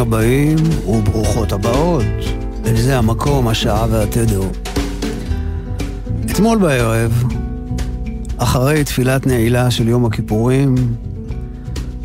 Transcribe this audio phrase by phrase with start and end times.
[0.00, 0.56] הבאים
[0.86, 2.04] וברוכות הבאות
[2.66, 4.42] אל זה המקום, השעה והתדר.
[6.30, 7.24] אתמול בערב,
[8.36, 10.74] אחרי תפילת נעילה של יום הכיפורים,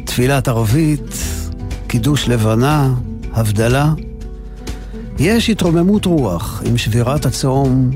[0.06, 1.16] תפילת ערבית,
[1.88, 2.94] קידוש לבנה,
[3.34, 3.94] הבדלה,
[5.20, 7.92] יש התרוממות רוח עם שבירת הצום,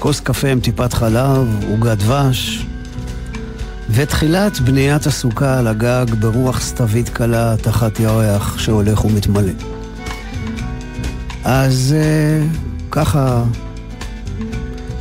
[0.00, 2.66] כוס קפה עם טיפת חלב, עוגת דבש,
[3.90, 9.52] ותחילת בניית הסוכה על הגג ברוח סתווית קלה תחת ירח שהולך ומתמלא.
[11.44, 12.56] אז uh,
[12.90, 13.44] ככה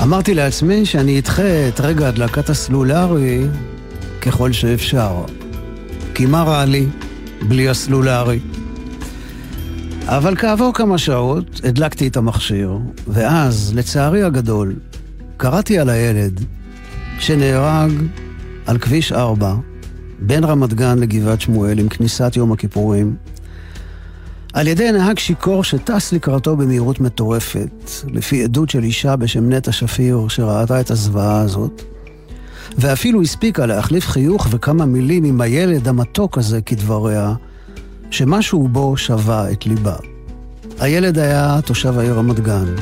[0.01, 3.47] אמרתי לעצמי שאני אדחה את רגע הדלקת הסלולרי
[4.21, 5.25] ככל שאפשר.
[6.13, 6.85] כי מה רע לי
[7.47, 8.39] בלי הסלולרי?
[10.05, 14.75] אבל כעבור כמה שעות הדלקתי את המכשיר, ואז, לצערי הגדול,
[15.37, 16.41] קראתי על הילד
[17.19, 17.91] שנהרג
[18.67, 19.55] על כביש 4,
[20.19, 23.15] בין רמת גן לגבעת שמואל עם כניסת יום הכיפורים,
[24.53, 30.27] על ידי נהג שיכור שטס לקראתו במהירות מטורפת, לפי עדות של אישה בשם נטע שפיר
[30.27, 31.81] שראתה את הזוועה הזאת,
[32.77, 37.33] ואפילו הספיקה להחליף חיוך וכמה מילים עם הילד המתוק הזה כדבריה,
[38.11, 39.95] שמשהו בו שבה את ליבה.
[40.79, 42.75] הילד היה תושב העיר רמת גן.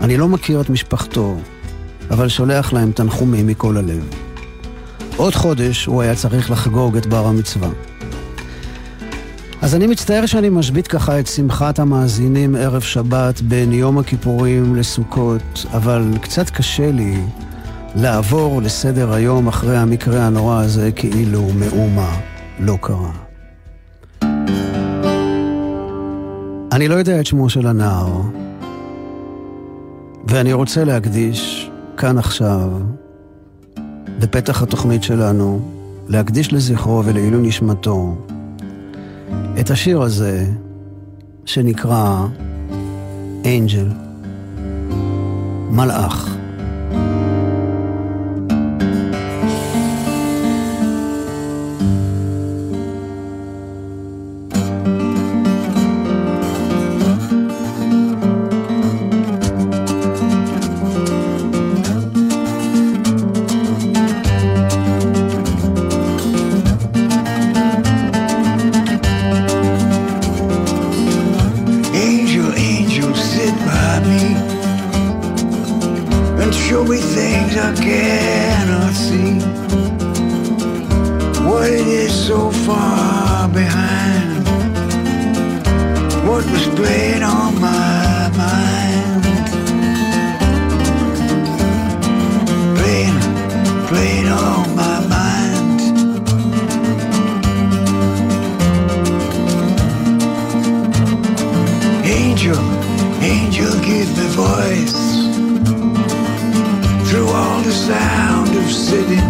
[0.00, 1.36] אני לא מכיר את משפחתו,
[2.10, 4.29] אבל שולח להם תנחומים מכל הלב.
[5.20, 7.68] עוד חודש הוא היה צריך לחגוג את בר המצווה.
[9.62, 15.66] אז אני מצטער שאני משבית ככה את שמחת המאזינים ערב שבת בין יום הכיפורים לסוכות,
[15.72, 17.16] אבל קצת קשה לי
[17.94, 22.16] לעבור לסדר היום אחרי המקרה הנורא הזה כאילו מאומה
[22.58, 23.12] לא קרה.
[26.72, 28.20] אני לא יודע את שמו של הנער,
[30.26, 32.70] ואני רוצה להקדיש כאן עכשיו
[34.20, 35.60] בפתח התוכנית שלנו,
[36.08, 38.14] להקדיש לזכרו ולעילוי נשמתו
[39.60, 40.46] את השיר הזה
[41.44, 42.26] שנקרא
[43.44, 43.88] אנג'ל,
[45.70, 46.39] מלאך.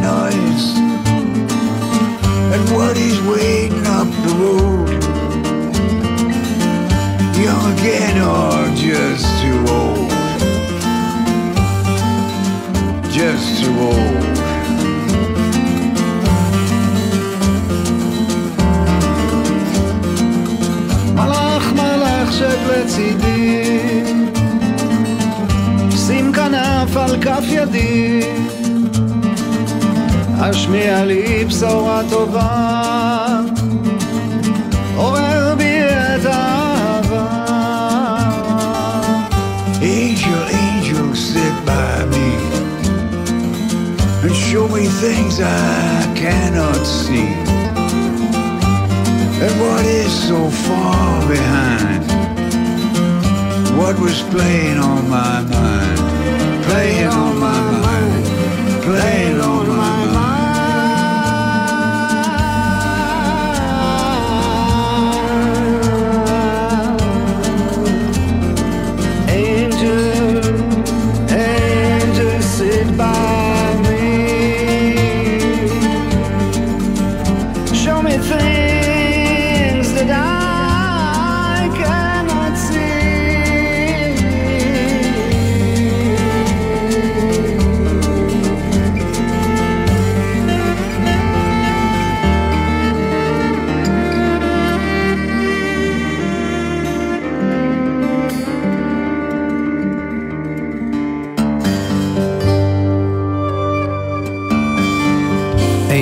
[0.01, 0.50] night.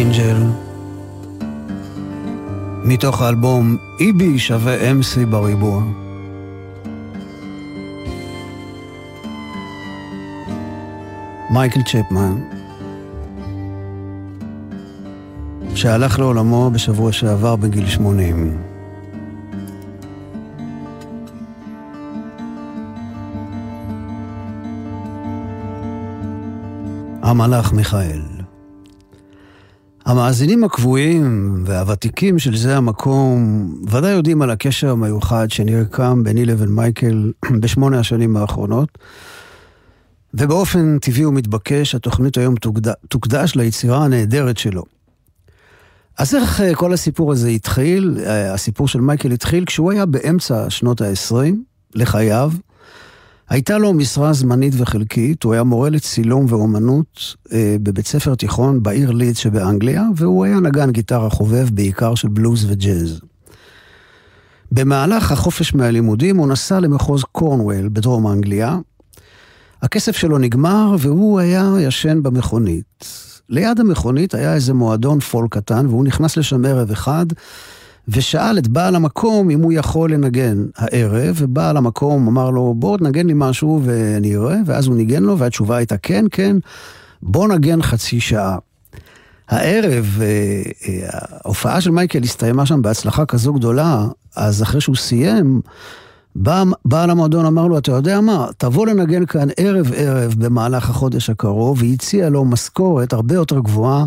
[0.02, 0.42] אנג'ל,
[2.84, 5.82] מתוך האלבום EB שווה MC בריבוע.
[11.50, 12.40] מייקל צ'פמן,
[15.74, 18.58] שהלך לעולמו בשבוע שעבר בגיל 80.
[27.22, 28.37] המלאך מיכאל
[30.08, 37.32] המאזינים הקבועים והוותיקים של זה המקום ודאי יודעים על הקשר המיוחד שנרקם ביני לבין מייקל
[37.60, 38.98] בשמונה השנים האחרונות,
[40.34, 42.92] ובאופן טבעי ומתבקש התוכנית היום תוקד...
[43.08, 44.82] תוקדש ליצירה הנהדרת שלו.
[46.18, 48.18] אז איך אה, כל הסיפור הזה התחיל?
[48.26, 51.54] אה, הסיפור של מייקל התחיל כשהוא היה באמצע שנות ה-20
[51.94, 52.52] לחייו.
[53.48, 59.10] הייתה לו משרה זמנית וחלקית, הוא היה מורה לצילום ואומנות אה, בבית ספר תיכון בעיר
[59.10, 63.20] לידס שבאנגליה, והוא היה נגן גיטרה חובב בעיקר של בלוז וג'אז.
[64.72, 68.78] במהלך החופש מהלימודים הוא נסע למחוז קורנוול בדרום אנגליה.
[69.82, 73.04] הכסף שלו נגמר והוא היה ישן במכונית.
[73.48, 77.26] ליד המכונית היה איזה מועדון פול קטן והוא נכנס לשם ערב אחד
[78.08, 83.26] ושאל את בעל המקום אם הוא יכול לנגן הערב, ובעל המקום אמר לו, בוא תנגן
[83.26, 86.56] לי משהו ואני אראה, ואז הוא ניגן לו, והתשובה הייתה כן, כן,
[87.22, 88.56] בוא נגן חצי שעה.
[89.48, 90.26] הערב, אה,
[90.88, 94.06] אה, ההופעה של מייקל הסתיימה שם בהצלחה כזו גדולה,
[94.36, 95.60] אז אחרי שהוא סיים,
[96.36, 101.82] בא, בעל המועדון אמר לו, אתה יודע מה, תבוא לנגן כאן ערב-ערב במהלך החודש הקרוב,
[101.82, 104.06] והציע לו משכורת הרבה יותר גבוהה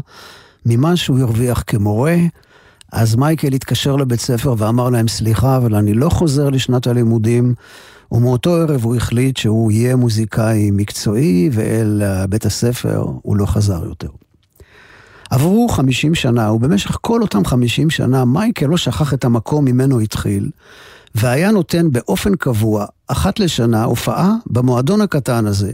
[0.66, 2.18] ממה שהוא הרוויח כמורה.
[2.92, 7.54] אז מייקל התקשר לבית ספר ואמר להם, סליחה, אבל אני לא חוזר לשנת הלימודים.
[8.12, 14.10] ומאותו ערב הוא החליט שהוא יהיה מוזיקאי מקצועי, ואל בית הספר הוא לא חזר יותר.
[15.30, 20.50] עברו 50 שנה, ובמשך כל אותם 50 שנה מייקל לא שכח את המקום ממנו התחיל,
[21.16, 25.72] והיה נותן באופן קבוע, אחת לשנה, הופעה במועדון הקטן הזה.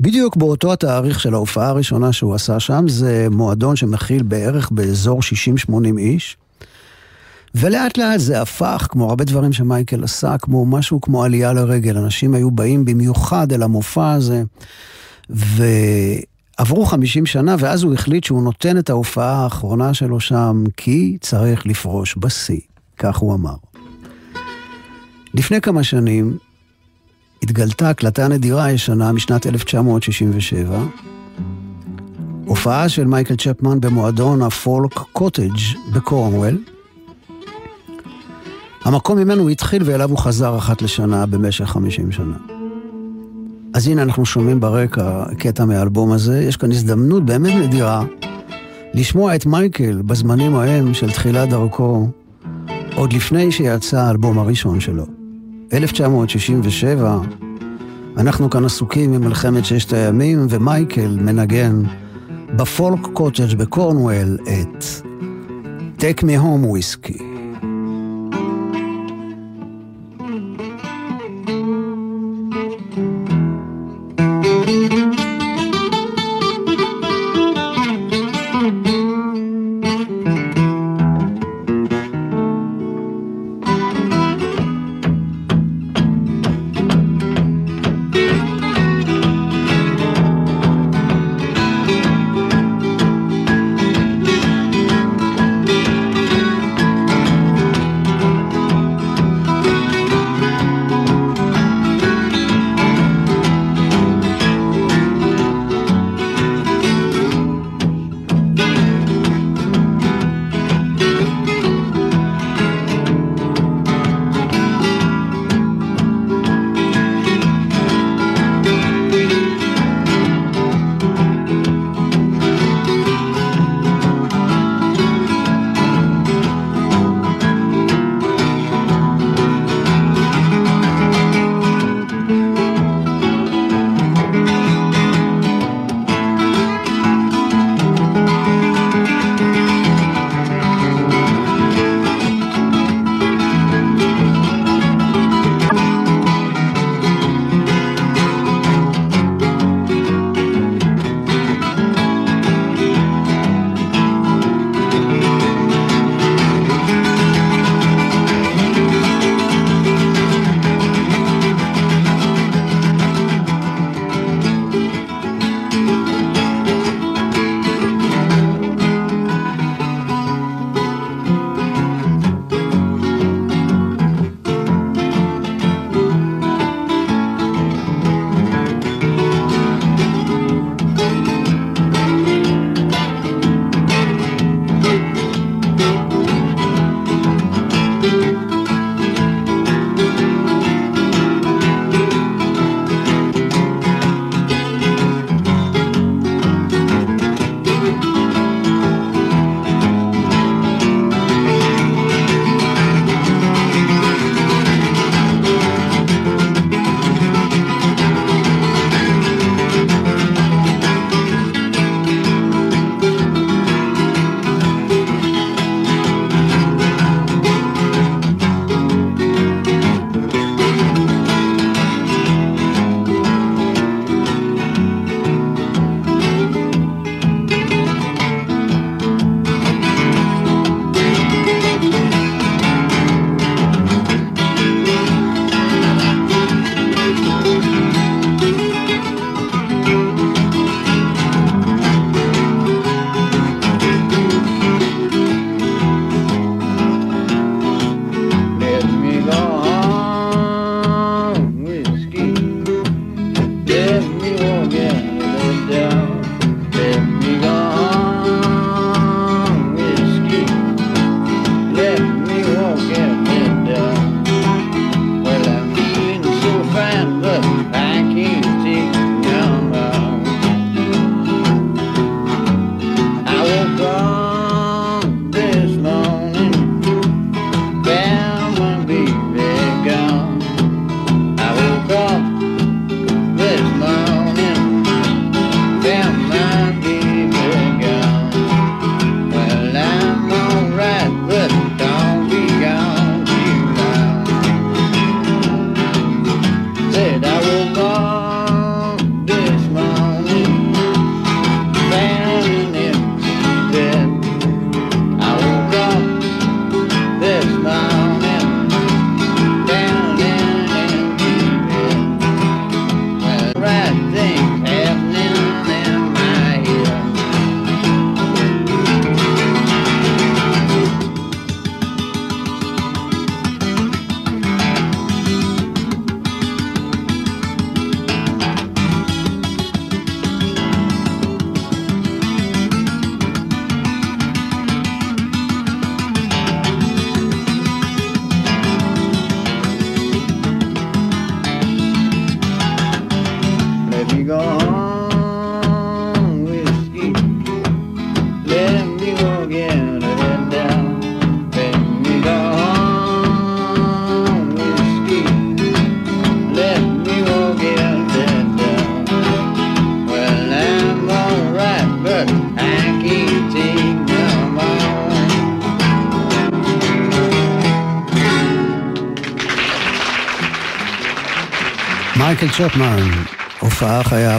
[0.00, 5.20] בדיוק באותו התאריך של ההופעה הראשונה שהוא עשה שם, זה מועדון שמכיל בערך באזור
[5.68, 6.36] 60-80 איש.
[7.54, 11.98] ולאט לאט זה הפך, כמו הרבה דברים שמייקל עשה, כמו משהו כמו עלייה לרגל.
[11.98, 14.42] אנשים היו באים במיוחד אל המופע הזה,
[15.30, 21.66] ועברו 50 שנה, ואז הוא החליט שהוא נותן את ההופעה האחרונה שלו שם, כי צריך
[21.66, 22.60] לפרוש בשיא,
[22.98, 23.54] כך הוא אמר.
[25.34, 26.38] לפני כמה שנים
[27.42, 30.84] התגלתה הקלטה נדירה ישנה משנת 1967,
[32.44, 35.58] הופעה של מייקל צ'פמן במועדון הפולק קוטג'
[35.92, 36.58] בקורנוול,
[38.84, 42.36] המקום ממנו הוא התחיל ואליו הוא חזר אחת לשנה במשך 50 שנה.
[43.74, 48.04] אז הנה אנחנו שומעים ברקע קטע מהאלבום הזה, יש כאן הזדמנות באמת נדירה
[48.94, 52.08] לשמוע את מייקל בזמנים ההם של תחילת דרכו,
[52.94, 55.04] עוד לפני שיצא האלבום הראשון שלו.
[55.72, 57.18] 1967,
[58.16, 61.82] אנחנו כאן עסוקים ממלחמת ששת הימים, ומייקל מנגן
[62.56, 64.84] בפולק קוטג' בקורנוול את
[65.98, 67.29] Take Me Home Whiskey.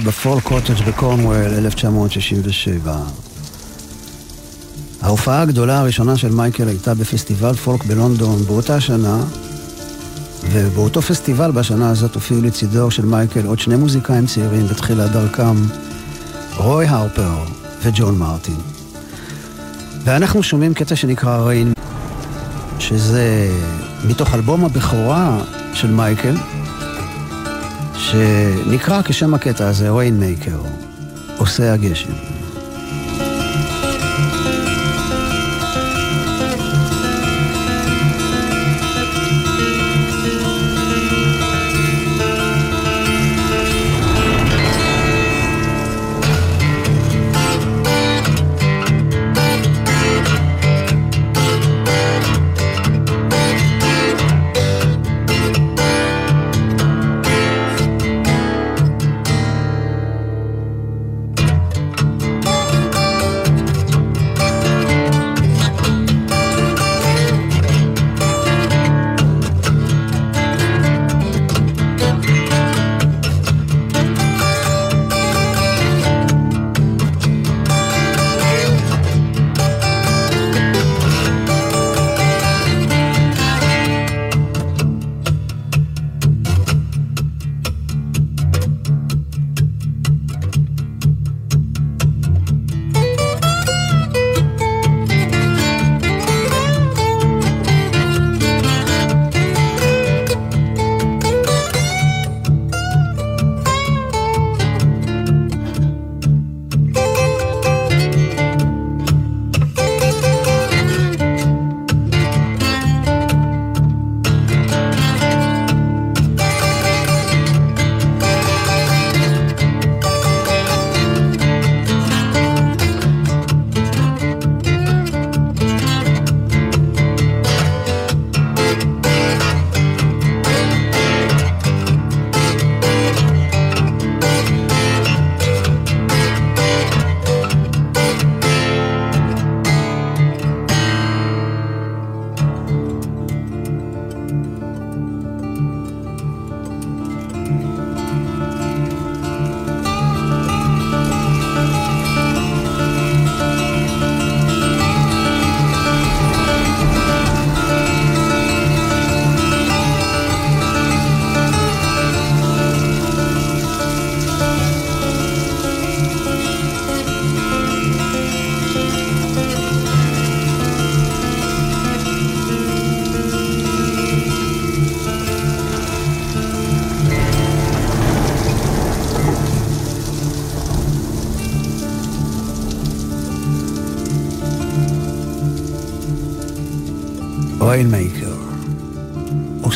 [0.04, 2.96] בפול קוטג' בקורנוול 1967.
[5.02, 9.24] ההופעה הגדולה הראשונה של מייקל הייתה בפסטיבל פולק בלונדון באותה שנה,
[10.52, 15.56] ובאותו פסטיבל בשנה הזאת הופיעו לצידו של מייקל עוד שני מוזיקאים צעירים בתחילת דרכם,
[16.58, 17.44] רוי הרפר
[17.84, 18.58] וג'ון מרטין.
[20.04, 21.74] ואנחנו שומעים קטע שנקרא ריין,
[22.80, 23.50] שזה
[24.08, 25.44] מתוך אלבום הבכורה
[25.74, 26.36] של מייקל,
[28.12, 30.60] שנקרא כשם הקטע הזה, ריינמייקר,
[31.38, 32.31] עושה הגשם.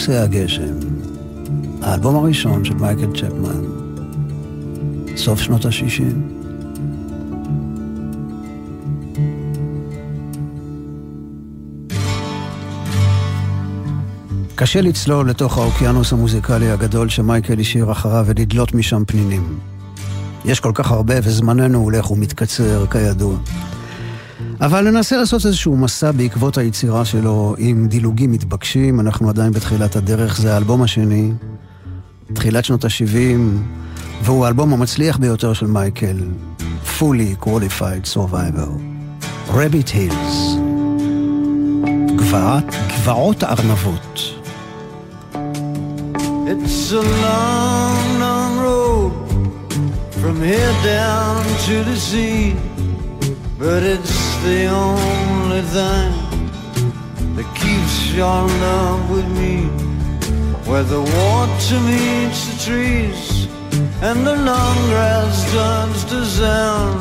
[0.07, 0.79] עושה הגשם,
[1.81, 3.61] האלבום הראשון של מייקל צ'פמן,
[5.17, 6.03] סוף שנות ה-60.
[14.55, 19.59] קשה לצלול לתוך האוקיינוס המוזיקלי הגדול שמייקל השאיר אחריו ולדלות משם פנינים.
[20.45, 23.37] יש כל כך הרבה וזמננו הולך ומתקצר, כידוע.
[24.61, 30.37] אבל ננסה לעשות איזשהו מסע בעקבות היצירה שלו עם דילוגים מתבקשים, אנחנו עדיין בתחילת הדרך,
[30.41, 31.31] זה האלבום השני,
[32.33, 33.39] תחילת שנות ה-70,
[34.23, 36.17] והוא האלבום המצליח ביותר של מייקל,
[36.99, 38.71] Fully Qualified Survivor,
[39.51, 40.57] Hills,
[42.15, 44.19] גבעת, גבעות הארנבות.
[46.47, 49.11] It's a long, long road
[50.21, 52.55] from here down to the sea,
[53.59, 54.14] but it's
[54.45, 56.11] the only thing
[57.35, 59.55] that keeps your love with me.
[60.69, 63.47] Where the water meets the trees
[64.01, 66.99] and the long grass turns to sound.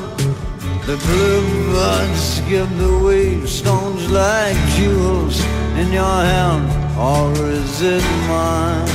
[0.89, 5.37] The bluebirds give the wave stones like jewels
[5.81, 6.67] in your hand,
[6.99, 8.89] or is it mine?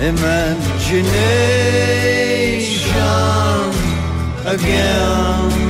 [0.00, 1.38] Imagination
[4.46, 5.67] again.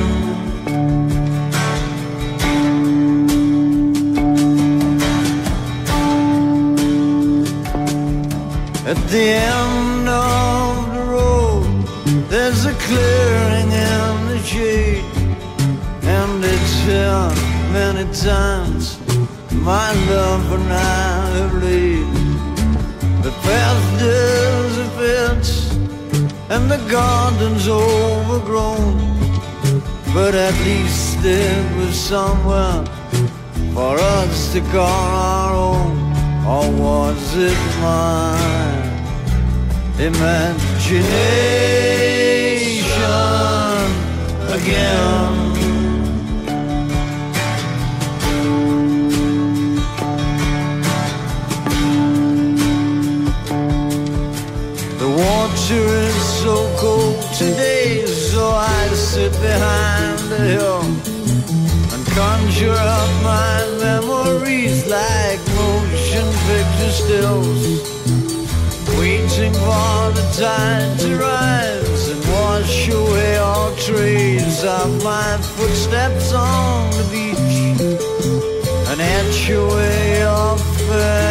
[8.89, 11.85] At the end of the road,
[12.27, 15.05] there's a clearing in the shade,
[16.01, 17.29] and it's here
[17.71, 18.97] many times.
[19.51, 22.09] My love and I have laid.
[23.21, 25.51] The path disappears,
[26.49, 28.97] and the garden's overgrown.
[30.15, 32.83] But at least there was somewhere
[33.75, 35.98] for us to call our own,
[36.49, 38.89] or was it mine?
[39.99, 40.99] Imagination
[44.57, 45.33] again.
[54.97, 60.81] The water is so cold today, so I sit behind the hill
[61.93, 65.48] and conjure up my memories like
[66.49, 67.63] picture stills
[68.97, 76.89] waiting for the tide to rise and wash away all trace of my footsteps on
[76.97, 77.55] the beach
[78.89, 80.57] and etch away your
[80.87, 81.29] face.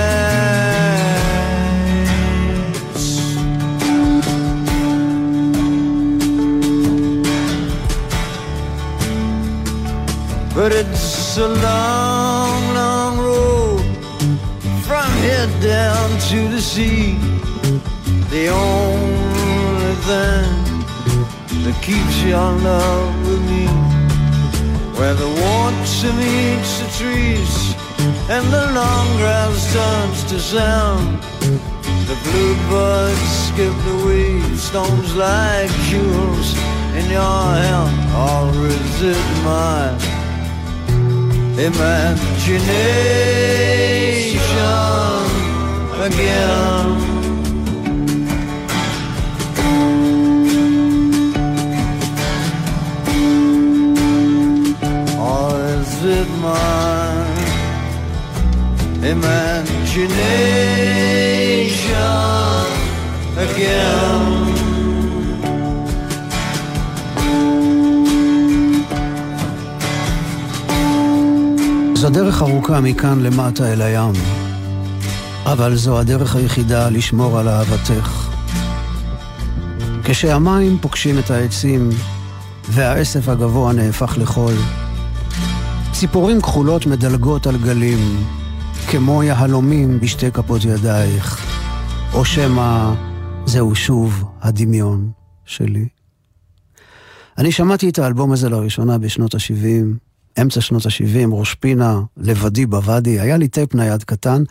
[10.54, 12.37] But it's a long
[15.68, 17.18] down to the sea.
[18.30, 20.50] The only thing
[21.64, 23.66] that keeps your love with me.
[24.98, 27.54] Where the water meets the trees
[28.34, 31.06] and the long grass turns to sound.
[32.08, 36.48] The bluebirds skip the waves, stones like jewels
[36.98, 37.94] in your hand.
[38.72, 40.00] Is it mine?
[41.58, 43.18] Imagination
[46.06, 47.18] again.
[56.00, 57.48] It mine?
[59.12, 60.38] Imagination
[63.44, 64.48] again.
[71.94, 74.12] זו דרך ארוכה מכאן למטה אל הים,
[75.52, 78.30] אבל זו הדרך היחידה לשמור על אהבתך.
[80.04, 81.90] כשהמים פוגשים את העצים
[82.68, 84.54] והעשף הגבוה נהפך לחול,
[85.92, 88.24] ציפורים כחולות מדלגות על גלים,
[88.90, 91.46] כמו יהלומים בשתי כפות ידייך,
[92.14, 92.94] או שמא
[93.46, 95.10] זהו שוב הדמיון
[95.44, 95.88] שלי.
[97.38, 103.20] אני שמעתי את האלבום הזה לראשונה בשנות ה-70, אמצע שנות ה-70, ראש פינה, לבדי בוואדי,
[103.20, 104.42] היה לי טייפ נייד קטן,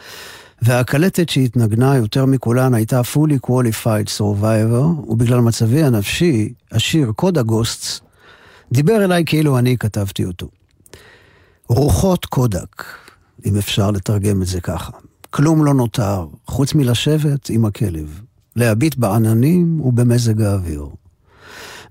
[0.61, 8.01] והקלטת שהתנגנה יותר מכולן הייתה fully qualified survivor, ובגלל מצבי הנפשי, השיר Kodak Ghosts,
[8.71, 10.47] דיבר אליי כאילו אני כתבתי אותו.
[11.69, 12.83] רוחות קודק,
[13.45, 14.91] אם אפשר לתרגם את זה ככה.
[15.29, 18.21] כלום לא נותר, חוץ מלשבת עם הכלב,
[18.55, 20.87] להביט בעננים ובמזג האוויר.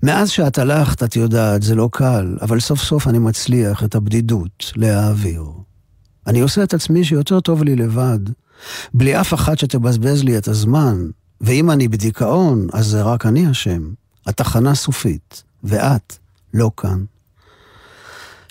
[0.03, 4.71] מאז שאת הלכת, את יודעת, זה לא קל, אבל סוף סוף אני מצליח את הבדידות
[4.75, 5.43] להעביר.
[6.27, 8.19] אני עושה את עצמי שיותר טוב לי לבד,
[8.93, 11.09] בלי אף אחת שתבזבז לי את הזמן,
[11.41, 13.89] ואם אני בדיכאון, אז זה רק אני אשם.
[14.27, 16.17] התחנה סופית, ואת
[16.53, 17.03] לא כאן.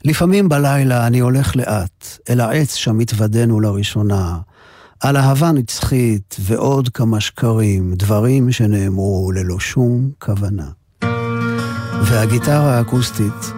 [0.04, 4.38] לפעמים בלילה אני הולך לאט, אל העץ שם התוודענו לראשונה,
[5.00, 10.68] על אהבה נצחית ועוד כמה שקרים, דברים שנאמרו ללא שום כוונה.
[12.02, 13.52] והגיטרה האקוסטית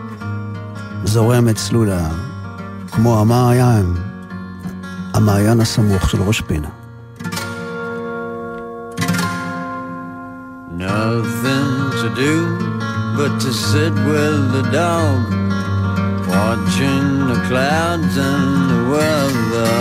[1.04, 2.11] זורמת צלולה,
[2.87, 3.94] כמו המעיין,
[5.13, 6.69] המעיין הסמוך של ראש פינה.
[10.75, 12.36] nothing to do
[13.15, 15.21] but to sit with the dog,
[16.27, 19.75] watching the clouds and the weather.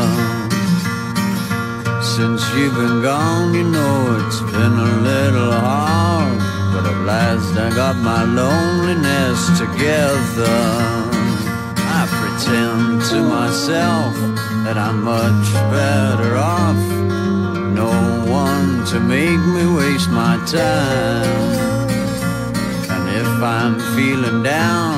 [2.03, 6.39] Since you've been gone, you know it's been a little hard,
[6.73, 10.61] but at last I got my loneliness together.
[11.99, 14.15] I pretend to myself
[14.68, 16.76] that I'm much better off.
[17.82, 17.94] No
[18.30, 21.48] one to make me waste my time.
[22.94, 24.98] And if I'm feeling down,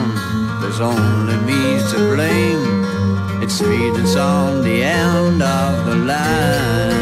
[0.60, 3.44] there's only me to blame.
[3.44, 6.99] It's me that's on the end of the line.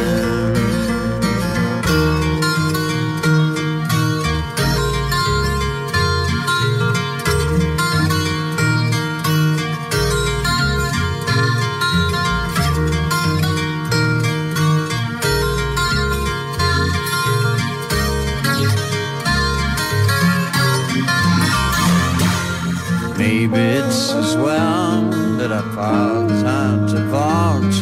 [26.87, 27.73] To part.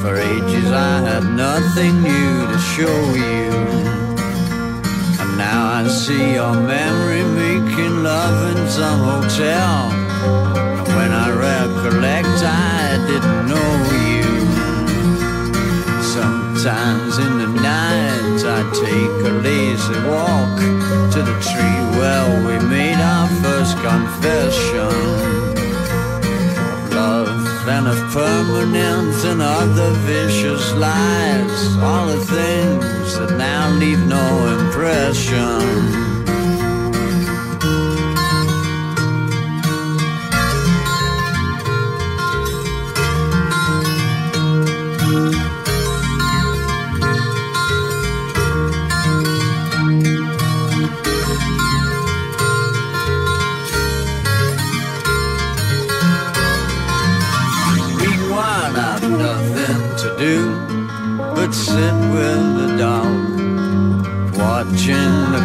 [0.00, 3.50] For ages I had nothing new to show you.
[5.20, 9.90] And now I see your memory making love in some hotel.
[10.78, 13.72] And when I recollect, I didn't know
[14.12, 14.30] you.
[16.16, 20.58] Sometimes in the night, I take a lazy walk
[21.14, 25.43] to the tree where we made our first confession
[27.66, 31.76] and of permanence and other vicious lies.
[31.78, 36.03] All the things that now leave no impression.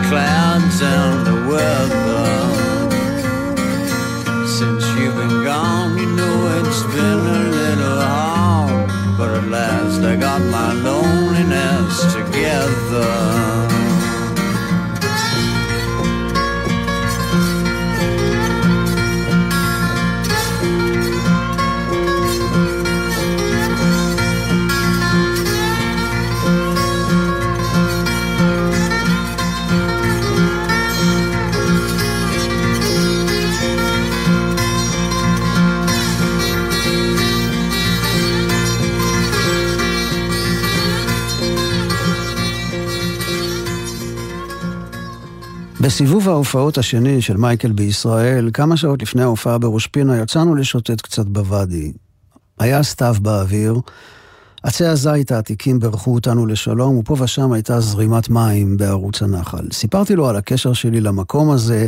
[0.09, 0.38] fly.
[45.89, 51.25] בסיבוב ההופעות השני של מייקל בישראל, כמה שעות לפני ההופעה בראש פינה, יצאנו לשוטט קצת
[51.25, 51.91] בוואדי.
[52.60, 53.80] היה סתיו באוויר,
[54.63, 59.67] עצי הזית העתיקים בירכו אותנו לשלום, ופה ושם הייתה זרימת מים בערוץ הנחל.
[59.71, 61.88] סיפרתי לו על הקשר שלי למקום הזה,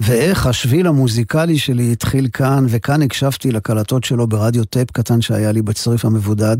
[0.00, 5.62] ואיך השביל המוזיקלי שלי התחיל כאן, וכאן הקשבתי לקלטות שלו ברדיו טייפ קטן שהיה לי
[5.62, 6.56] בצריף המבודד.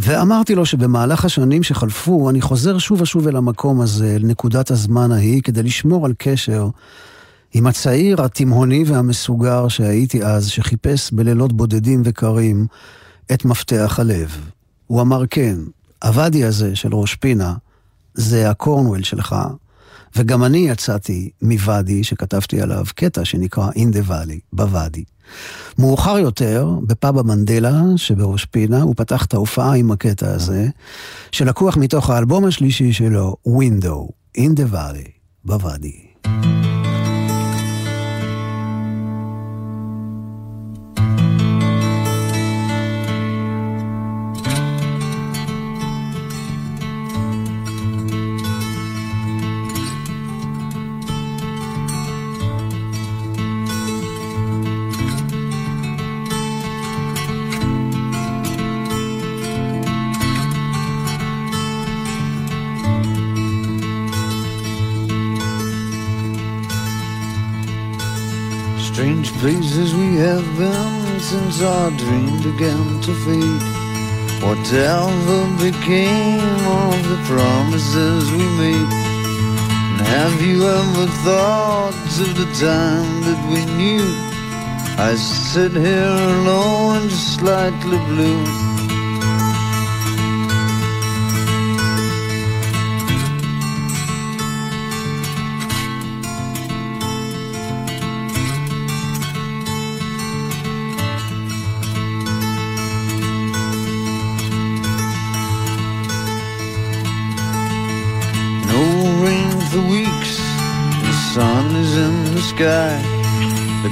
[0.00, 5.12] ואמרתי לו שבמהלך השנים שחלפו, אני חוזר שוב ושוב אל המקום הזה, אל נקודת הזמן
[5.12, 6.68] ההיא, כדי לשמור על קשר
[7.54, 12.66] עם הצעיר התימהוני והמסוגר שהייתי אז, שחיפש בלילות בודדים וקרים
[13.32, 14.40] את מפתח הלב.
[14.86, 15.56] הוא אמר כן,
[16.04, 17.54] הוואדי הזה של ראש פינה,
[18.14, 19.36] זה הקורנוול שלך,
[20.18, 25.04] וגם אני יצאתי מוואדי שכתבתי עליו קטע שנקרא In the Valley, בוואדי.
[25.78, 30.68] מאוחר יותר, בפאב המנדלה שבראש פינה, הוא פתח את ההופעה עם הקטע הזה,
[31.32, 35.08] שלקוח מתוך האלבום השלישי שלו, Window, In the Valley,
[35.44, 36.07] בוואדי.
[71.58, 73.62] Been since our dream began to fade.
[74.42, 78.92] Whatever became of the promises we made?
[79.92, 84.04] And have you ever thought of the time that we knew?
[84.98, 88.77] I sit here alone, and slightly blue.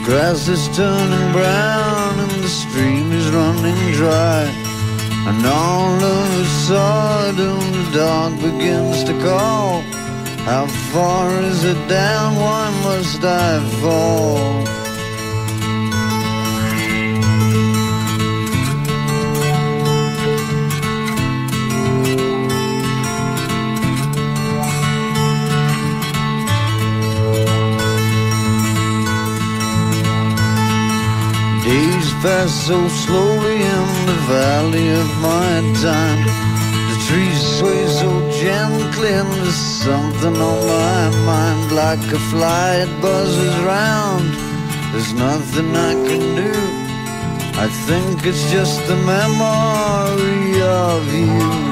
[0.06, 4.44] Grass is turning brown and the stream is running dry.
[5.26, 9.80] And all of a sudden the dog begins to call.
[10.50, 12.36] How far is it down?
[12.36, 14.85] Why must I fall?
[32.66, 36.24] So slowly in the valley of my time.
[36.90, 42.84] The trees sway so gently, and there's something on my mind like a fly.
[42.84, 44.28] It buzzes round.
[44.92, 46.52] There's nothing I can do.
[47.64, 51.65] I think it's just the memory of you.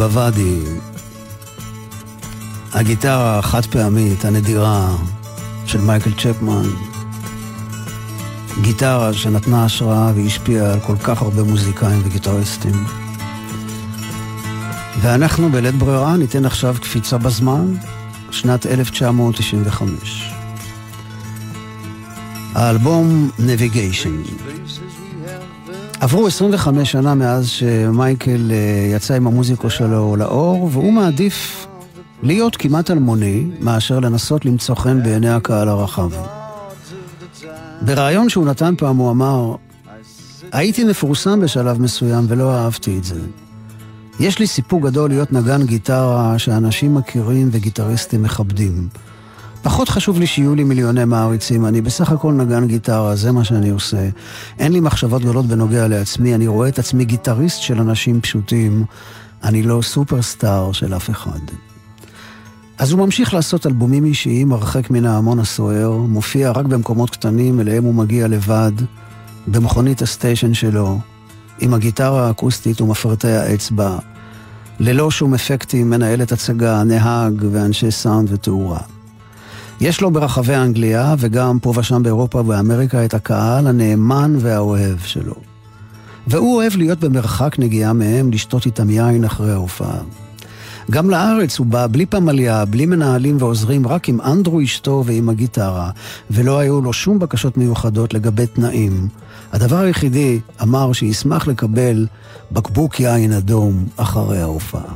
[0.00, 0.60] בוואדי.
[2.72, 4.96] הגיטרה החד פעמית, הנדירה,
[5.66, 6.68] של מייקל צ'פמן.
[8.62, 12.84] גיטרה שנתנה השראה והשפיעה על כל כך הרבה מוזיקאים וגיטריסטים.
[15.00, 17.74] ואנחנו בלית ברירה ניתן עכשיו קפיצה בזמן,
[18.30, 20.32] שנת 1995.
[22.54, 24.30] האלבום Navigation.
[26.00, 31.66] עברו 25 שנה מאז שמייקל אה, יצא עם המוזיקו שלו לאור, והוא מעדיף
[32.22, 36.10] להיות כמעט אלמוני, מאשר לנסות למצוא חן בעיני הקהל הרחב.
[37.80, 39.54] בריאיון שהוא נתן פעם הוא אמר,
[40.52, 43.20] הייתי מפורסם בשלב מסוים ולא אהבתי את זה.
[44.20, 48.88] יש לי סיפור גדול להיות נגן גיטרה שאנשים מכירים וגיטריסטים מכבדים.
[49.62, 53.70] פחות חשוב לי שיהיו לי מיליוני מעריצים, אני בסך הכל נגן גיטרה, זה מה שאני
[53.70, 54.08] עושה.
[54.58, 58.84] אין לי מחשבות גדולות בנוגע לעצמי, אני רואה את עצמי גיטריסט של אנשים פשוטים,
[59.44, 61.40] אני לא סופרסטאר של אף אחד.
[62.78, 67.84] אז הוא ממשיך לעשות אלבומים אישיים הרחק מן ההמון הסוער, מופיע רק במקומות קטנים אליהם
[67.84, 68.72] הוא מגיע לבד,
[69.46, 70.98] במכונית הסטיישן שלו,
[71.60, 73.98] עם הגיטרה האקוסטית ומפרטי האצבע,
[74.80, 78.80] ללא שום אפקטים, מנהלת הצגה, נהג ואנשי סאונד ותאורה.
[79.80, 85.34] יש לו ברחבי אנגליה וגם פה ושם באירופה ובאמריקה את הקהל הנאמן והאוהב שלו.
[86.26, 89.98] והוא אוהב להיות במרחק נגיעה מהם, לשתות איתם יין אחרי ההופעה.
[90.90, 95.90] גם לארץ הוא בא בלי פמליה, בלי מנהלים ועוזרים, רק עם אנדרו אשתו ועם הגיטרה,
[96.30, 99.08] ולא היו לו שום בקשות מיוחדות לגבי תנאים.
[99.52, 102.06] הדבר היחידי, אמר שישמח לקבל
[102.52, 104.94] בקבוק יין אדום אחרי ההופעה.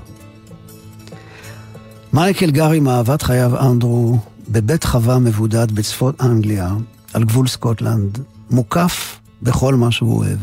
[2.13, 4.19] מייקל גר עם אהבת חייו אנדרו
[4.49, 6.75] בבית חווה מבודד בצפות אנגליה,
[7.13, 8.19] על גבול סקוטלנד,
[8.51, 10.39] מוקף בכל מה שהוא אוהב.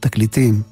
[0.00, 0.62] תקליטים,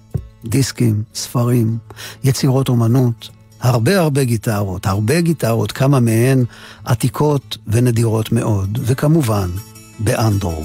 [0.44, 1.78] דיסקים, ספרים,
[2.24, 3.28] יצירות אומנות,
[3.60, 6.44] הרבה הרבה גיטרות, הרבה גיטרות, כמה מהן
[6.84, 9.50] עתיקות ונדירות מאוד, וכמובן,
[9.98, 10.64] באנדרו.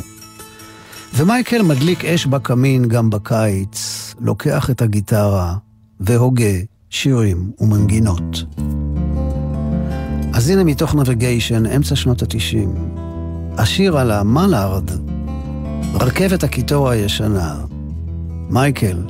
[1.16, 5.56] ומייקל מדליק אש בקמין גם בקיץ, לוקח את הגיטרה
[6.00, 6.54] והוגה
[6.90, 8.44] שירים ומנגינות.
[10.34, 12.76] אז הנה מתוך נביגיישן, אמצע שנות התשעים,
[13.58, 14.90] השיר על המלארד,
[15.94, 17.56] רכבת הקיטור הישנה,
[18.50, 19.04] מייקל,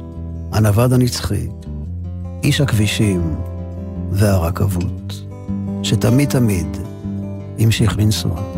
[0.52, 1.48] הנווד הנצחי,
[2.44, 3.36] איש הכבישים
[4.12, 5.24] והרכבות,
[5.84, 6.68] שתמיד תמיד
[7.60, 8.53] המשיך לנסוע.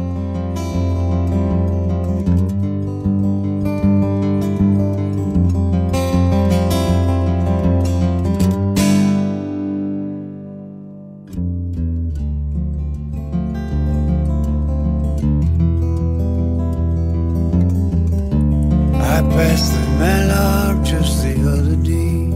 [19.15, 22.28] I passed the Mallard just the other day.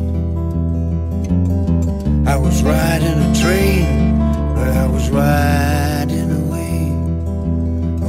[2.25, 4.17] I was riding a train,
[4.55, 6.77] but I was riding away,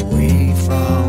[0.04, 0.99] away from.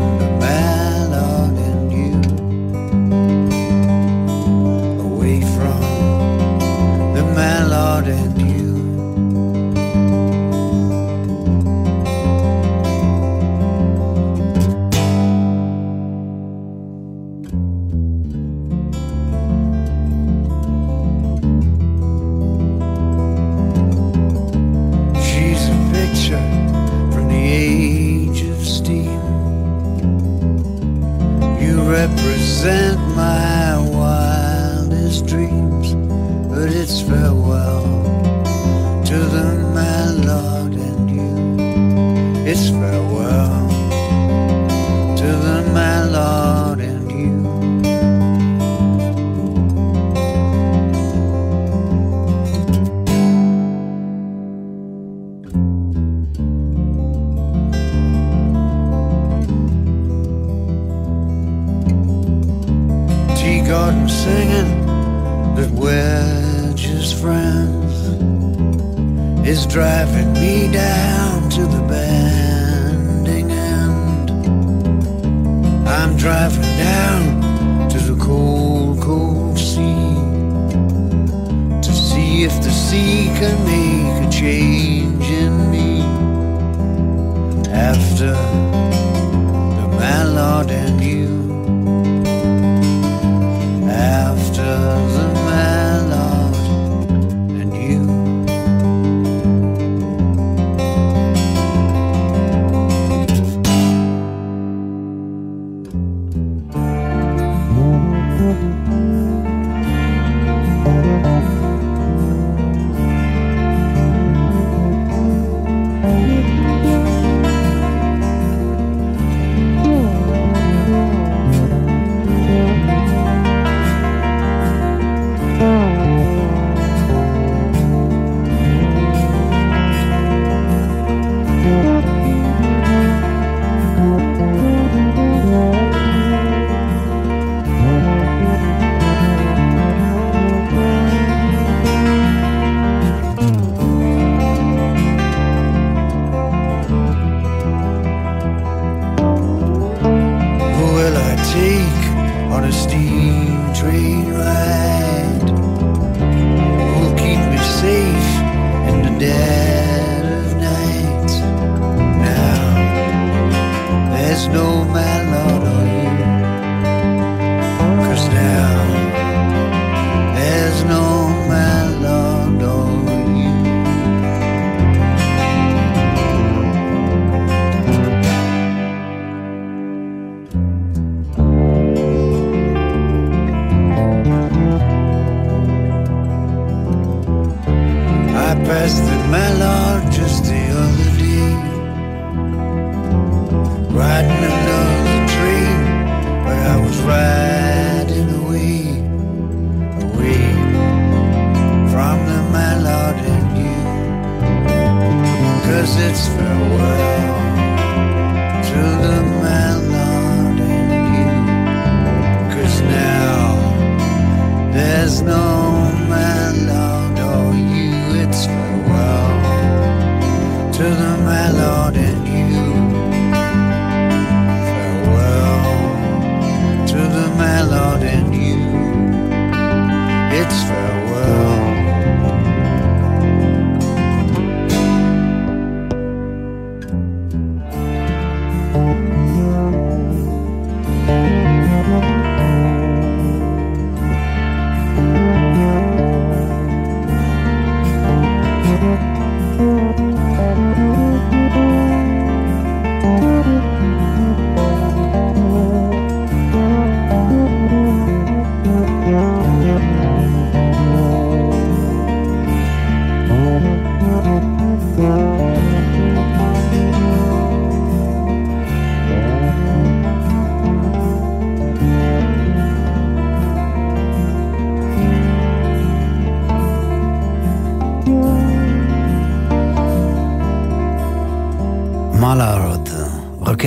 [206.12, 207.01] its farewell.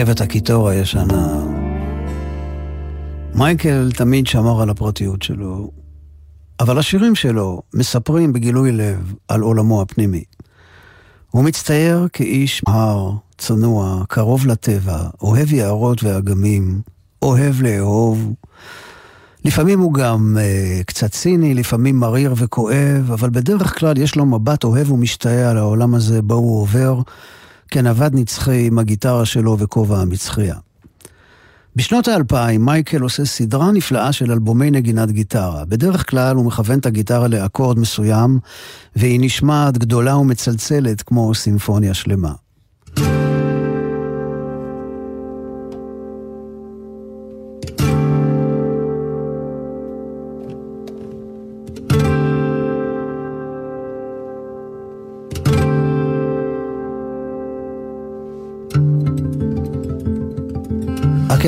[0.05, 1.43] רכבת הקיטור הישנה.
[3.35, 5.71] מייקל תמיד שמר על הפרטיות שלו,
[6.59, 10.23] אבל השירים שלו מספרים בגילוי לב על עולמו הפנימי.
[11.31, 16.81] הוא מצטייר כאיש הר, צנוע, קרוב לטבע, אוהב יערות ואגמים,
[17.21, 18.33] אוהב לאהוב.
[19.45, 24.63] לפעמים הוא גם אה, קצת ציני, לפעמים מריר וכואב, אבל בדרך כלל יש לו מבט
[24.63, 27.01] אוהב ומשתאה על העולם הזה בו הוא עובר,
[27.71, 30.55] כנווד נצחי עם הגיטרה שלו וכובע המצחייה.
[31.75, 35.65] בשנות האלפיים מייקל עושה סדרה נפלאה של אלבומי נגינת גיטרה.
[35.65, 38.39] בדרך כלל הוא מכוון את הגיטרה לאקורד מסוים,
[38.95, 42.31] והיא נשמעת גדולה ומצלצלת כמו סימפוניה שלמה.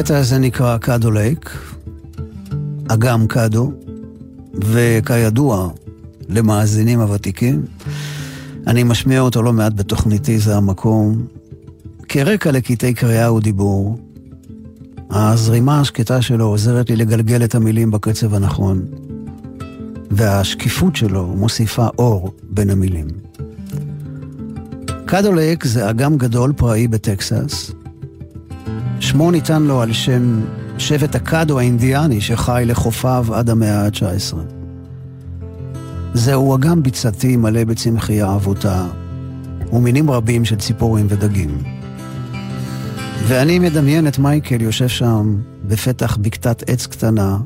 [0.08, 1.58] הקטע הזה נקרא קאדו לייק,
[2.88, 3.72] אגם קאדו,
[4.54, 5.70] וכידוע
[6.30, 7.66] למאזינים הוותיקים,
[8.68, 11.26] אני משמיע אותו לא מעט בתוכניתי, זה המקום,
[12.10, 14.00] כרקע לקטעי קריאה ודיבור.
[15.10, 18.86] הזרימה השקטה שלו עוזרת לי לגלגל את המילים בקצב הנכון,
[20.12, 23.08] והשקיפות שלו מוסיפה אור בין המילים.
[25.06, 27.72] קאדו לייק זה אגם גדול פראי בטקסס,
[29.00, 30.42] שמו ניתן לו על שם
[30.78, 34.36] שבט הקאדו האינדיאני שחי לחופיו עד המאה ה-19.
[36.14, 38.86] זהו אגם ביצתי מלא בצמחייה אבותה
[39.74, 41.64] ומינים רבים של ציפורים ודגים.
[43.28, 45.38] ואני מדמיין את מייקל יושב שם
[45.68, 47.38] בפתח בקתת עץ קטנה,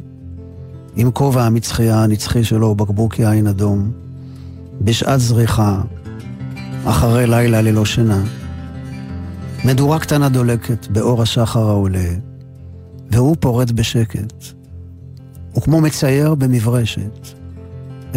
[0.96, 3.92] עם כובע המצחייה הנצחי שלו ובקבוק יין אדום,
[4.82, 5.82] בשעת זריחה,
[6.86, 8.24] אחרי לילה ללא שינה.
[9.66, 12.10] מדורה קטנה דולקת באור השחר העולה,
[13.12, 14.34] והוא פורט בשקט.
[15.54, 17.28] הוא כמו מצייר במברשת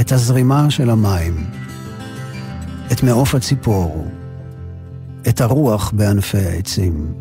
[0.00, 1.46] את הזרימה של המים,
[2.92, 4.06] את מעוף הציפור,
[5.28, 7.14] את הרוח בענפי העצים,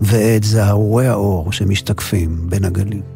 [0.00, 3.11] ואת זערורי האור שמשתקפים בין הגלים.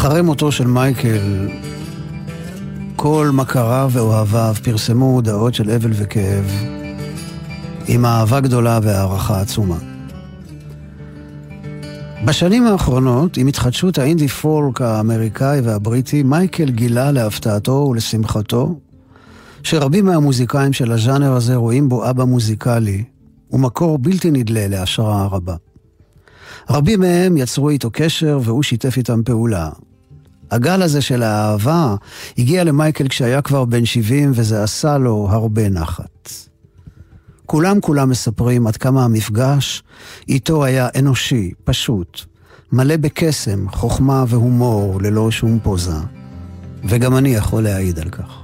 [0.00, 1.48] אחרי מותו של מייקל,
[2.96, 6.44] כל מכריו ואוהביו פרסמו הודעות של אבל וכאב,
[7.86, 9.76] עם אהבה גדולה והערכה עצומה.
[12.24, 18.80] בשנים האחרונות, עם התחדשות האינדי פולק האמריקאי והבריטי, מייקל גילה להפתעתו ולשמחתו
[19.62, 23.04] שרבים מהמוזיקאים של הז'אנר הזה רואים בו אבא מוזיקלי
[23.50, 25.56] ומקור בלתי נדלה להשראה רבה.
[26.70, 29.70] רבים מהם יצרו איתו קשר והוא שיתף איתם פעולה.
[30.50, 31.94] הגל הזה של האהבה
[32.38, 36.32] הגיע למייקל כשהיה כבר בן 70 וזה עשה לו הרבה נחת.
[37.46, 39.82] כולם כולם מספרים עד כמה המפגש
[40.28, 42.20] איתו היה אנושי, פשוט,
[42.72, 45.96] מלא בקסם, חוכמה והומור ללא שום פוזה.
[46.84, 48.42] וגם אני יכול להעיד על כך.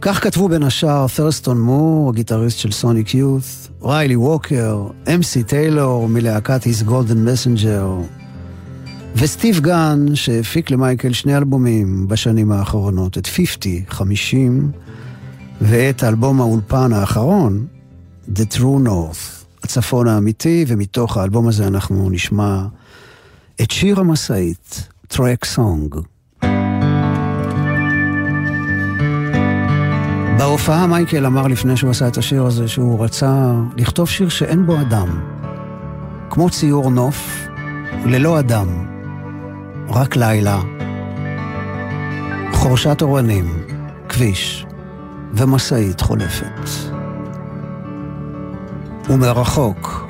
[0.00, 3.42] כך כתבו בין השאר ת'רסטון מור, הגיטריסט של סוניק יות',
[3.82, 7.96] ריילי ווקר, אם סי טיילור מלהקת Hiss Golden Messenger,
[9.16, 14.70] וסטיב גן, שהפיק למייקל שני אלבומים בשנים האחרונות, את 50, 50,
[15.60, 17.66] ואת אלבום האולפן האחרון,
[18.28, 22.62] The True North, הצפון האמיתי, ומתוך האלבום הזה אנחנו נשמע
[23.62, 25.94] את שיר המשאית, Truck Song.
[30.38, 34.80] בהופעה מייקל אמר לפני שהוא עשה את השיר הזה שהוא רצה לכתוב שיר שאין בו
[34.80, 35.20] אדם.
[36.30, 37.46] כמו ציור נוף,
[38.06, 38.93] ללא אדם,
[39.88, 40.60] רק לילה.
[42.52, 43.66] חורשת אורנים,
[44.08, 44.66] כביש
[45.32, 46.70] ומשאית חולפת.
[49.10, 50.08] ומרחוק,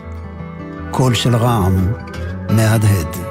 [0.90, 1.92] קול של רעם
[2.50, 3.23] מהדהד.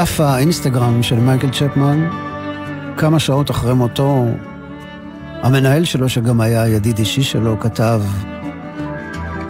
[0.00, 2.08] בדף האינסטגרם של מייקל צ'פמן
[2.96, 4.24] כמה שעות אחרי מותו,
[5.42, 8.02] המנהל שלו, שגם היה ידיד אישי שלו, כתב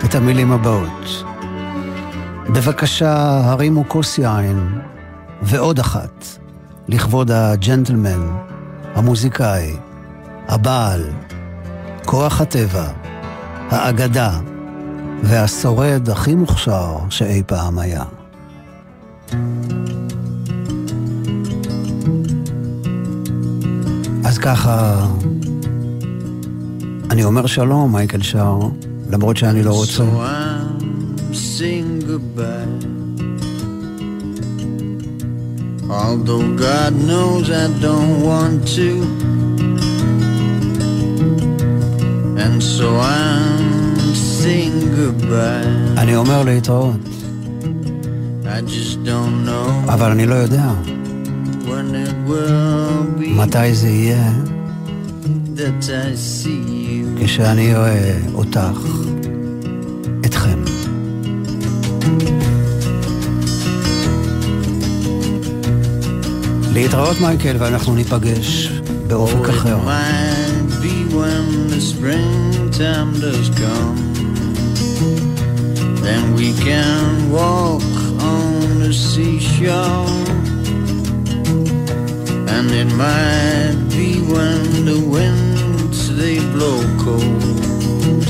[0.04, 1.24] את המילים הבאות:
[2.48, 4.80] בבקשה, הרימו כוס יין,
[5.42, 6.26] ועוד אחת,
[6.88, 8.30] לכבוד הג'נטלמן,
[8.94, 9.76] המוזיקאי,
[10.48, 11.04] הבעל,
[12.04, 12.86] כוח הטבע,
[13.70, 14.30] האגדה
[15.22, 18.04] והשורד הכי מוכשר שאי פעם היה.
[24.40, 25.06] ככה,
[27.10, 28.58] אני אומר שלום, מייקל שר,
[29.10, 30.02] למרות שאני לא רוצה.
[30.02, 32.90] So I'm saying goodbye.
[35.90, 38.90] Although God knows I don't want to.
[42.44, 45.98] And so I'm saying goodbye.
[45.98, 46.96] אני אומר להתראות,
[48.44, 50.72] I just don't know אבל אני לא יודע
[51.64, 54.32] when it will be מתי זה יהיה
[55.60, 57.24] that I see you.
[57.24, 58.80] כשאני אראה אותך,
[60.26, 60.64] אתכם.
[66.72, 68.70] להתראות מייקל, ואנחנו ניפגש
[69.06, 69.78] באופק אחר.
[76.06, 77.96] Then we can walk
[78.34, 80.19] on the seashore.
[82.62, 88.26] And it might be when the winds they blow cold.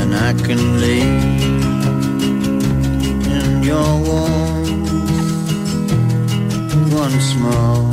[0.00, 1.02] And I can lay
[3.36, 5.04] in your warmth
[6.94, 7.90] once more.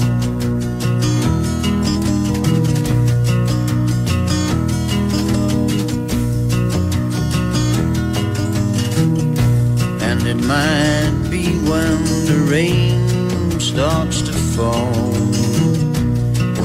[10.09, 11.97] And it might be when
[12.29, 15.28] the rain starts to fall.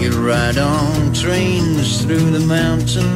[0.07, 3.09] We'll ride on trains through the mountain.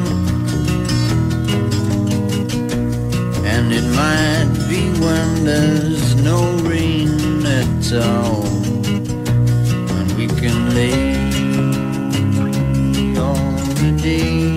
[3.45, 8.43] And it might be when there's no rain at all.
[9.97, 11.13] And we can lay
[13.19, 13.35] all
[13.75, 14.48] the day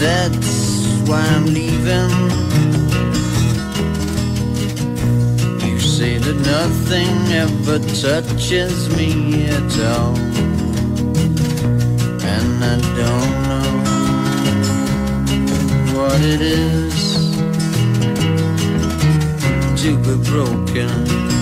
[0.00, 2.10] that's why I'm leaving.
[5.68, 10.16] You say that nothing ever touches me at all.
[12.34, 13.72] And I don't know
[15.94, 17.00] what it is
[19.82, 21.39] to be broken.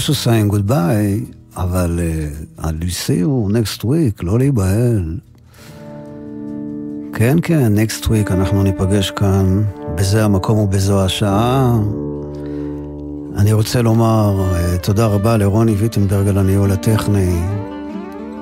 [0.00, 5.18] Also saying goodbye, אבל uh, I'll see you next week, לא להיבהל.
[7.12, 9.62] כן, כן, next week אנחנו ניפגש כאן,
[9.94, 11.78] בזה המקום ובזו השעה.
[13.36, 17.40] אני רוצה לומר uh, תודה רבה לרוני ויטנברג על הניהול הטכני.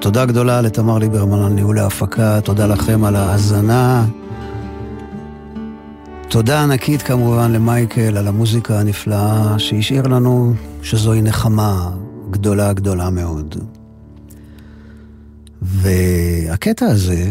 [0.00, 4.06] תודה גדולה לתמר ליברמן על ניהול ההפקה, תודה לכם על ההאזנה.
[6.31, 11.91] תודה ענקית כמובן למייקל על המוזיקה הנפלאה שהשאיר לנו שזוהי נחמה
[12.31, 13.57] גדולה גדולה מאוד.
[15.62, 17.31] והקטע הזה,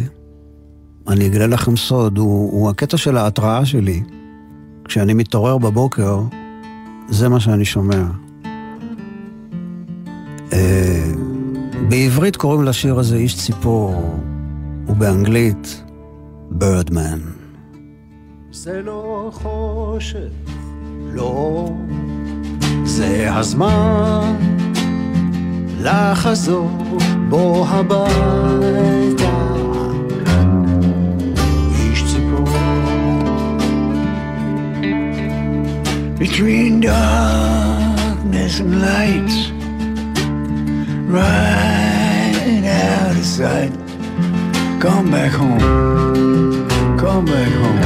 [1.07, 4.03] אני אגלה לכם סוד, הוא, הוא הקטע של ההתראה שלי.
[4.85, 6.21] כשאני מתעורר בבוקר,
[7.09, 8.03] זה מה שאני שומע.
[10.53, 11.11] אה,
[11.89, 14.19] בעברית קוראים לשיר הזה איש ציפור,
[14.87, 15.83] ובאנגלית,
[16.51, 17.36] בירדמן.
[18.56, 20.18] זה לא חושך,
[21.12, 21.72] לא,
[22.84, 24.34] זה הזמן
[25.80, 26.70] לחזור
[27.28, 29.32] בו הביתה.
[31.78, 32.46] איש ציפור,
[36.18, 39.32] between darkness and light,
[41.08, 43.74] right out of sight.
[44.84, 45.60] Come back home,
[47.02, 47.80] come back home,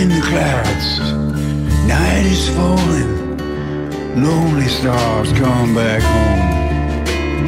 [0.00, 0.88] In the clouds.
[1.94, 3.12] Night is falling.
[4.26, 6.42] Lonely stars, come back home.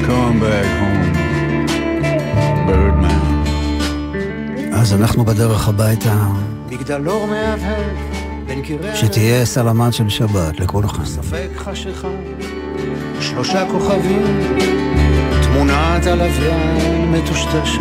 [0.08, 1.12] Come back home.
[2.66, 3.24] Birdman.
[4.72, 6.14] אז אנחנו בדרך הביתה,
[6.70, 7.90] מגדלור מהבהב
[8.46, 11.04] בין קירי שתהיה סלמת של שבת לכולכם.
[11.04, 12.08] ספק חשיכה,
[13.20, 14.22] שלושה כוכבים,
[15.42, 17.80] תמונת הלוויין מטושטשת,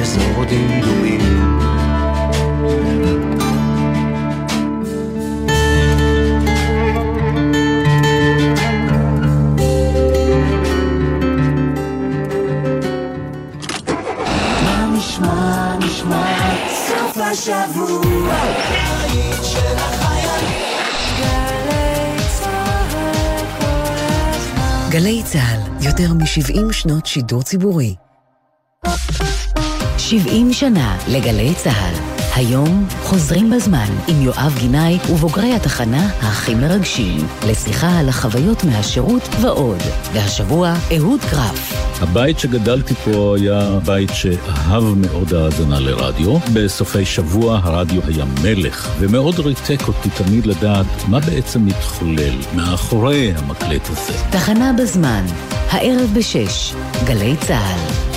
[0.00, 1.49] אזור דמדומים.
[24.90, 27.94] גלי צה"ל, יותר מ-70 שנות שידור ציבורי.
[29.98, 32.09] 70 שנה לגלי צה"ל.
[32.40, 39.78] היום חוזרים בזמן עם יואב גינאי ובוגרי התחנה הכי מרגשים, לשיחה על החוויות מהשירות ועוד.
[40.12, 41.72] והשבוע, אהוד קרף.
[42.02, 46.38] הבית שגדלתי פה היה בית שאהב מאוד האזנה לרדיו.
[46.54, 53.88] בסופי שבוע הרדיו היה מלך, ומאוד ריתק אותי תמיד לדעת מה בעצם מתחולל מאחורי המקלט
[53.90, 54.12] הזה.
[54.30, 55.24] תחנה בזמן,
[55.70, 56.74] הערב בשש,
[57.04, 58.09] גלי צה"ל.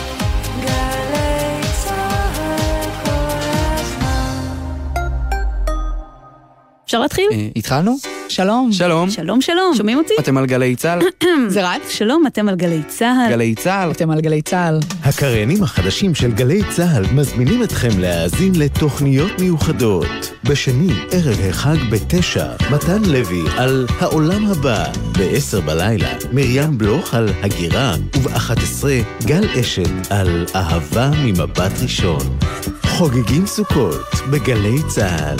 [6.93, 7.29] אפשר להתחיל?
[7.31, 7.97] אה, התחלנו?
[8.29, 8.71] שלום.
[8.71, 9.09] שלום.
[9.09, 9.75] שלום, שלום.
[9.75, 10.13] שומעים אותי?
[10.19, 10.99] אתם על גלי צה"ל?
[11.47, 11.89] זה רץ?
[11.89, 13.31] שלום, אתם על גלי צה"ל.
[13.31, 13.91] גלי צה"ל?
[13.91, 14.79] אתם על גלי צה"ל.
[15.03, 20.31] הקריינים החדשים של גלי צה"ל מזמינים אתכם להאזין לתוכניות מיוחדות.
[20.43, 24.85] בשני, ערב החג בתשע, מתן לוי על העולם הבא.
[25.17, 28.83] בעשר בלילה, מרים בלוך על הגירה, וב-11,
[29.25, 32.37] גל אשת על אהבה ממבט ראשון.
[32.83, 35.37] חוגגים סוכות בגלי צה"ל.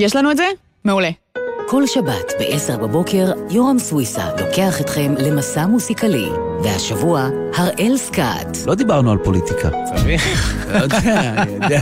[0.00, 0.44] יש לנו את זה?
[0.84, 1.10] מעולה.
[1.68, 6.28] כל שבת ב-10 בבוקר, יורם סוויסה לוקח אתכם למסע מוסיקלי.
[6.62, 8.58] והשבוע, הראל סקאט.
[8.66, 9.68] לא דיברנו על פוליטיקה.
[9.84, 11.80] צריך, לא יודע, אני יודע.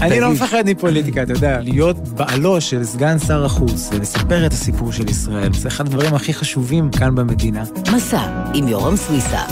[0.00, 1.60] אני לא מפחד מפוליטיקה, אתה יודע.
[1.60, 6.34] להיות בעלו של סגן שר החוץ ולספר את הסיפור של ישראל, זה אחד הדברים הכי
[6.34, 7.64] חשובים כאן במדינה.
[7.96, 8.22] מסע
[8.54, 9.42] עם יורם סוויסה.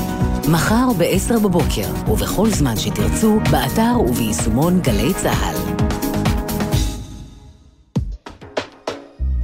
[0.48, 5.74] מחר ב-10 בבוקר, ובכל זמן שתרצו, באתר וביישומון גלי צה"ל.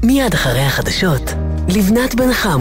[0.02, 1.22] מיד אחרי החדשות,
[1.68, 2.58] לבנת בן חם.